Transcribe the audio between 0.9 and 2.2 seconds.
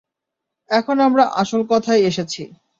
আমরা আসল কথায়